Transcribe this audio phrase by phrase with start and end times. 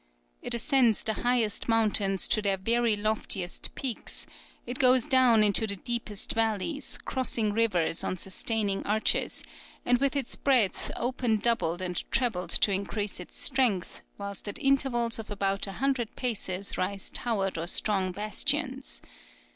[0.41, 4.25] It ascends the highest mountains to their very loftiest peaks,
[4.65, 9.43] it goes down into the deepest valleys, crossing rivers on sustaining arches,
[9.85, 15.19] and with its breadth often doubled and trebled to increase its strength, whilst at intervals
[15.19, 19.03] of about a hundred paces rise towers or strong bastions.